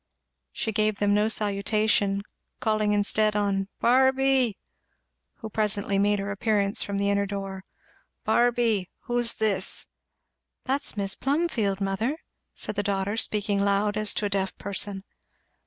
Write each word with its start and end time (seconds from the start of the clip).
She 0.51 0.71
gave 0.71 0.95
them 0.97 1.13
no 1.13 1.29
salutation, 1.29 2.23
calling 2.59 2.91
instead 2.93 3.35
on 3.35 3.67
"Barby!" 3.79 4.57
who 5.41 5.49
presently 5.51 5.99
made 5.99 6.17
her 6.17 6.31
appearance 6.31 6.81
from 6.81 6.97
the 6.97 7.11
inner 7.11 7.27
door. 7.27 7.63
"Barby! 8.25 8.89
who's 9.01 9.35
this?" 9.35 9.85
"That's 10.63 10.97
Mis' 10.97 11.13
Plumfield, 11.13 11.79
mother," 11.81 12.17
said 12.51 12.73
the 12.73 12.81
daughter, 12.81 13.15
speaking 13.15 13.61
loud 13.63 13.95
as 13.95 14.15
to 14.15 14.25
a 14.25 14.29
deaf 14.29 14.57
person. 14.57 15.03